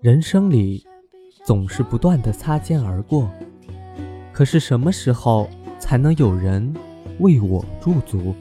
[0.00, 0.86] 人生里
[1.44, 3.28] 总是不断的擦肩而过，
[4.32, 6.72] 可是什么时候才能有人
[7.18, 8.34] 为我驻足？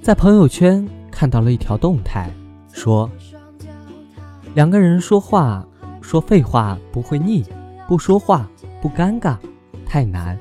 [0.00, 2.30] 在朋友圈看到了一条动态，
[2.72, 3.10] 说
[4.54, 5.66] 两个人说话
[6.00, 7.44] 说废话不会腻，
[7.86, 8.48] 不说话
[8.80, 9.36] 不尴尬，
[9.86, 10.38] 太难。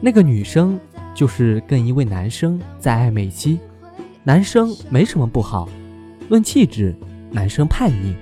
[0.00, 0.80] 那个女生
[1.14, 3.58] 就是跟一位男生在暧昧期，
[4.24, 5.68] 男生没什么不好，
[6.28, 6.94] 论气质，
[7.30, 8.14] 男生叛逆，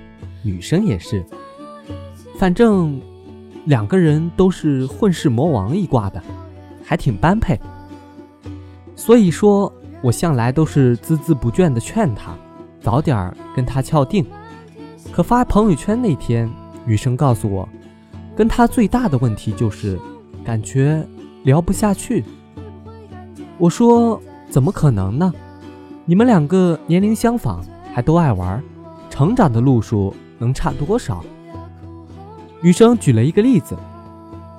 [0.43, 1.25] 女生也是，
[2.37, 3.01] 反正
[3.65, 6.21] 两个人都是混世魔王一挂的，
[6.83, 7.59] 还挺般配。
[8.95, 12.35] 所以说，我向来都是孜孜不倦地劝他，
[12.79, 14.25] 早点跟他敲定。
[15.11, 16.49] 可发朋友圈那天，
[16.85, 17.67] 女生告诉我，
[18.35, 19.99] 跟他最大的问题就是
[20.43, 21.05] 感觉
[21.43, 22.23] 聊不下去。
[23.57, 25.31] 我说怎么可能呢？
[26.05, 27.61] 你们两个年龄相仿，
[27.93, 28.61] 还都爱玩，
[29.09, 31.23] 成长的路数能差多少？
[32.61, 33.77] 女生举了一个例子，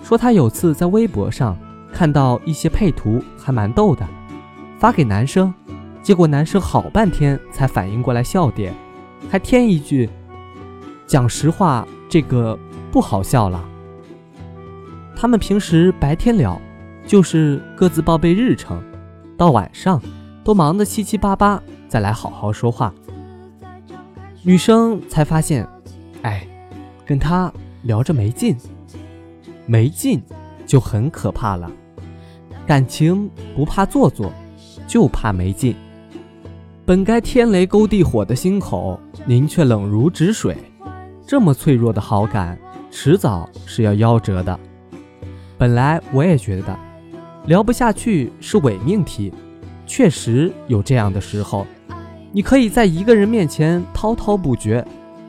[0.03, 1.57] 说她有次在微博上
[1.93, 4.07] 看到一些配图，还蛮逗的。
[4.79, 5.53] 发给男生，
[6.03, 8.75] 结果男生好半天才反应过来笑点，
[9.31, 10.09] 还添一句
[11.07, 12.59] ：“讲实话，这个
[12.93, 13.65] 不好笑了。”
[15.17, 16.61] 他们平时白天聊，
[17.07, 18.83] 就是各自报备日程，
[19.37, 20.01] 到晚上
[20.43, 22.93] 都忙得七七八八，再来好好说话。
[24.43, 25.67] 女生才发现，
[26.23, 26.47] 哎，
[27.05, 28.57] 跟他聊着没劲，
[29.67, 30.23] 没劲
[30.67, 31.71] 就很可怕了。
[32.67, 34.33] 感情不怕做作。
[34.87, 35.75] 就怕没劲，
[36.85, 40.55] 本该天雷勾地火的心口，您却冷如止水。
[41.27, 42.59] 这么脆弱的好感，
[42.91, 44.61] 迟早是要夭折的。
[45.57, 46.79] 本来我也觉得
[47.47, 49.33] 聊不下去是伪命题，
[49.87, 51.67] 确实有这样的时候。
[52.33, 54.85] 你可以在一个人面前滔滔不绝，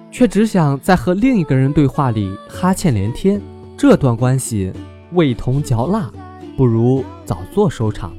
[0.10, 3.40] 却只想在和另一个人对话里哈欠连天。
[3.78, 4.72] 这段关系
[5.12, 6.10] 味同嚼蜡，
[6.56, 8.14] 不如早做收场。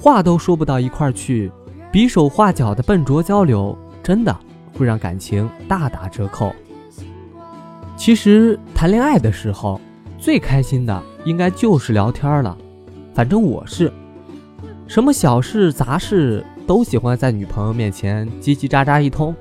[0.00, 1.52] 话都说不到一块儿去，
[1.92, 4.34] 比手画脚的笨拙交流，真的
[4.72, 6.52] 会让感情大打折扣。
[7.96, 9.78] 其实谈恋爱的时候，
[10.18, 12.56] 最开心的应该就是聊天了。
[13.20, 13.92] 反正我是，
[14.86, 19.36] 什么小事杂事都喜欢在女朋友面前叽叽喳喳一通，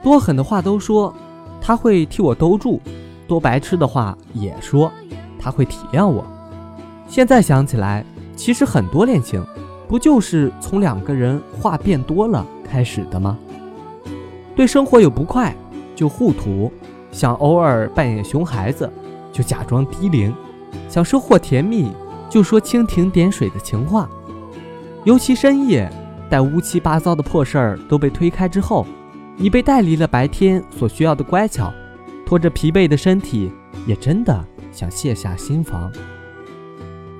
[0.00, 1.12] 多狠的话都说，
[1.60, 2.78] 她会替我兜住；
[3.26, 4.88] 多白痴的话也说，
[5.40, 6.24] 她会体谅我。
[7.08, 9.44] 现在想起来，其实很多恋情。
[9.88, 13.36] 不就是从两个人话变多了开始的吗？
[14.54, 15.52] 对生活有不快
[15.96, 16.70] 就互吐，
[17.10, 18.88] 想偶尔扮演熊孩子
[19.32, 20.32] 就假装低龄，
[20.88, 21.90] 想收获甜蜜
[22.28, 24.08] 就说蜻蜓点水的情话。
[25.04, 25.90] 尤其深夜，
[26.28, 28.86] 待乌七八糟的破事儿都被推开之后，
[29.36, 31.72] 你被带离了白天所需要的乖巧，
[32.26, 33.52] 拖着疲惫的身体，
[33.86, 35.92] 也真的想卸下心防，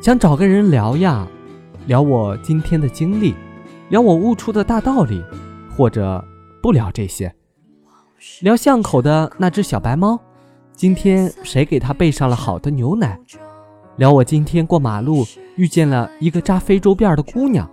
[0.00, 1.26] 想找个人聊呀。
[1.86, 3.32] 聊我今天的经历，
[3.90, 5.22] 聊我悟出的大道理，
[5.76, 6.24] 或者
[6.60, 7.32] 不聊这些，
[8.40, 10.18] 聊巷口的那只小白猫，
[10.72, 13.16] 今天谁给它备上了好的牛奶？
[13.96, 15.24] 聊我今天过马路
[15.56, 17.66] 遇见了一个扎非洲辫的姑娘，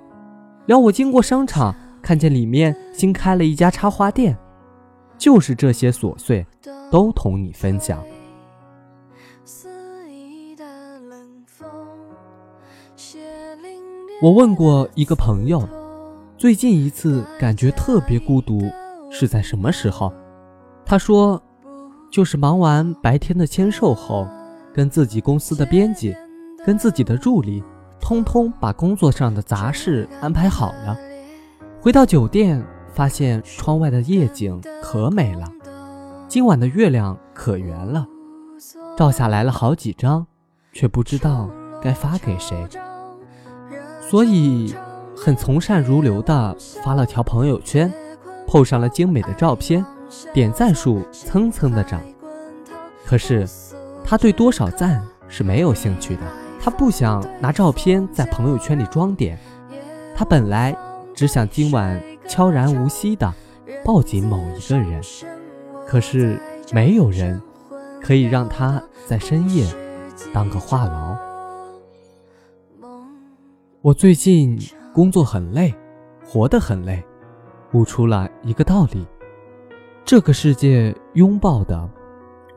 [0.68, 4.38] 聊我经过商场看见里面新开了一家插花店，
[5.18, 6.46] 就是这些琐碎，
[6.90, 8.02] 都同你分享。
[14.22, 15.68] 我问过一个朋友，
[16.38, 18.62] 最近一次感觉特别孤独
[19.12, 20.14] 是在什么时候？
[20.86, 21.42] 他说，
[22.10, 24.26] 就是忙完白天的签售后，
[24.74, 26.16] 跟自己公司的编辑，
[26.66, 27.64] 跟自己的助理，
[28.00, 30.98] 通通把工作上的杂事安排好了。
[31.80, 35.48] 回到酒店，发现窗外的夜景可美了，
[36.28, 38.08] 今晚的月亮可圆了，
[38.98, 40.26] 照下来了好几张，
[40.72, 41.50] 却不知道
[41.82, 42.68] 该发给谁。
[44.10, 44.74] 所以，
[45.16, 47.92] 很从善如流的发了条朋友圈
[48.48, 49.86] 碰上了精美的照片，
[50.34, 52.00] 点赞数蹭蹭的涨。
[53.06, 53.48] 可是，
[54.14, 56.22] 他对多少赞是没有兴趣的。
[56.62, 59.40] 他不想拿照片在朋友圈里装点，
[60.16, 60.78] 他本来
[61.16, 63.34] 只想今晚悄然无息的
[63.84, 65.02] 抱紧某一个人。
[65.88, 66.40] 可是，
[66.72, 67.42] 没有人
[68.04, 69.66] 可以让他在深夜
[70.32, 71.18] 当个话痨。
[73.82, 74.60] 我最近
[74.94, 75.74] 工作很累，
[76.24, 77.04] 活得很累，
[77.72, 79.08] 悟出了一个道理：
[80.06, 81.90] 这个世界拥抱的，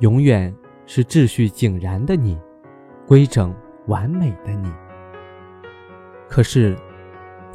[0.01, 0.55] 永远
[0.87, 2.39] 是秩序井然的你，
[3.07, 3.55] 规整
[3.87, 4.73] 完美的你。
[6.29, 6.77] 可是，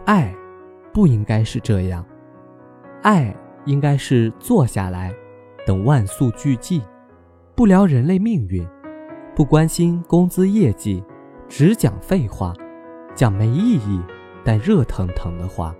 [0.06, 0.34] 爱，
[0.94, 2.06] 不应该是这样。
[3.02, 3.36] 爱
[3.66, 5.14] 应该是坐下来，
[5.66, 6.82] 等万宿俱寂，
[7.56, 8.68] 不聊人类命运，
[9.36, 11.04] 不关心工资业绩，
[11.48, 12.54] 只讲废话，
[13.16, 14.02] 讲没意义
[14.44, 15.76] 但热腾腾的话。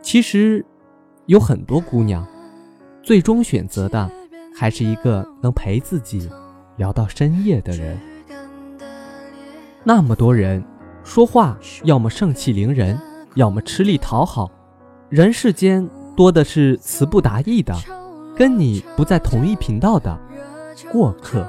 [0.00, 0.64] 其实，
[1.26, 2.26] 有很多姑娘，
[3.02, 4.10] 最终选择的
[4.62, 6.30] 还是一个能陪自己
[6.76, 7.98] 聊到深夜的人。
[9.82, 10.62] 那么多人
[11.02, 12.96] 说话，要么盛气凌人，
[13.34, 14.48] 要么吃力讨好。
[15.08, 17.74] 人世间多的是词不达意的，
[18.36, 20.16] 跟你不在同一频道的
[20.92, 21.44] 过客。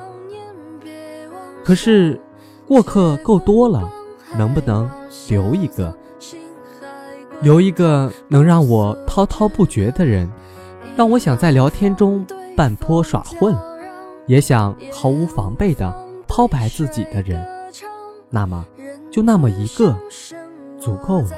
[1.63, 2.19] 可是，
[2.67, 3.87] 过客够多了，
[4.39, 4.89] 能不能
[5.29, 5.95] 留一个？
[7.41, 10.27] 留一个能让我滔滔不绝的人，
[10.95, 13.55] 让我想在聊天中半坡耍混，
[14.27, 15.93] 也想毫无防备的
[16.27, 17.45] 抛白自己的人，
[18.29, 18.65] 那么，
[19.11, 19.97] 就那么一个，
[20.79, 21.31] 足够了。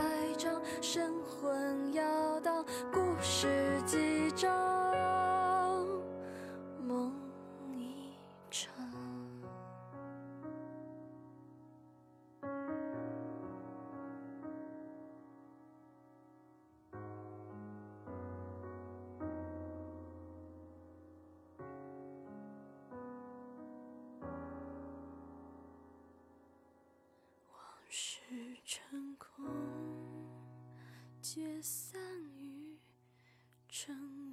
[28.27, 29.45] 是成功，
[31.21, 32.01] 皆散
[32.39, 32.79] 于
[33.69, 34.24] 尘。